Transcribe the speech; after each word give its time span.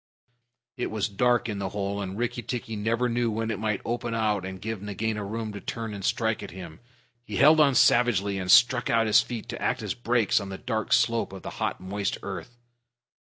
It 0.77 0.87
was 0.89 1.07
dark 1.07 1.47
in 1.47 1.59
the 1.59 1.69
hole; 1.69 2.01
and 2.01 2.17
Rikki 2.17 2.41
tikki 2.41 2.75
never 2.75 3.07
knew 3.07 3.29
when 3.29 3.51
it 3.51 3.59
might 3.59 3.81
open 3.85 4.15
out 4.15 4.45
and 4.45 4.59
give 4.59 4.81
Nagaina 4.81 5.23
room 5.23 5.53
to 5.53 5.61
turn 5.61 5.93
and 5.93 6.03
strike 6.03 6.41
at 6.41 6.49
him. 6.49 6.79
He 7.23 7.35
held 7.35 7.59
on 7.59 7.75
savagely, 7.75 8.39
and 8.39 8.49
stuck 8.49 8.89
out 8.89 9.05
his 9.05 9.21
feet 9.21 9.47
to 9.49 9.61
act 9.61 9.83
as 9.83 9.93
brakes 9.93 10.39
on 10.39 10.49
the 10.49 10.57
dark 10.57 10.91
slope 10.91 11.31
of 11.33 11.43
the 11.43 11.51
hot, 11.61 11.79
moist 11.79 12.17
earth. 12.23 12.57